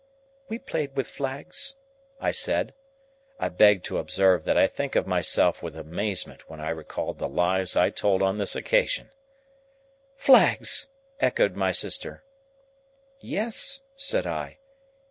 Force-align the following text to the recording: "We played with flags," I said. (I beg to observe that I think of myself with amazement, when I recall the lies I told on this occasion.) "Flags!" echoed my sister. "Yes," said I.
"We 0.49 0.57
played 0.57 0.95
with 0.95 1.05
flags," 1.07 1.75
I 2.19 2.31
said. 2.31 2.73
(I 3.39 3.49
beg 3.49 3.83
to 3.83 3.99
observe 3.99 4.45
that 4.45 4.57
I 4.57 4.65
think 4.65 4.95
of 4.95 5.05
myself 5.05 5.61
with 5.61 5.77
amazement, 5.77 6.49
when 6.49 6.59
I 6.59 6.69
recall 6.71 7.13
the 7.13 7.27
lies 7.29 7.75
I 7.75 7.91
told 7.91 8.23
on 8.23 8.37
this 8.37 8.55
occasion.) 8.55 9.11
"Flags!" 10.15 10.87
echoed 11.19 11.55
my 11.55 11.71
sister. 11.71 12.23
"Yes," 13.19 13.81
said 13.95 14.25
I. 14.25 14.57